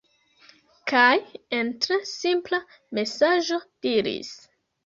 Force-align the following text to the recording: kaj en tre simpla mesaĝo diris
kaj 0.91 1.11
en 1.59 1.69
tre 1.85 1.99
simpla 2.13 2.63
mesaĝo 3.01 3.63
diris 3.89 4.35